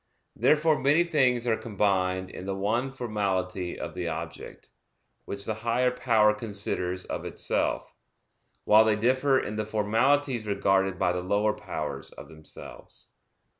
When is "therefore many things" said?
0.35-1.45